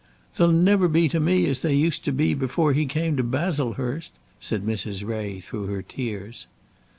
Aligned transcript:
"They'll 0.35 0.51
never 0.51 0.87
be 0.87 1.07
to 1.09 1.19
me 1.19 1.45
as 1.45 1.59
they 1.59 1.75
used 1.75 2.03
to 2.05 2.11
be 2.11 2.33
before 2.33 2.73
he 2.73 2.87
came 2.87 3.15
to 3.17 3.23
Baslehurst," 3.23 4.13
said 4.39 4.65
Mrs. 4.65 5.05
Ray, 5.07 5.39
through 5.39 5.67
her 5.67 5.83
tears. 5.83 6.47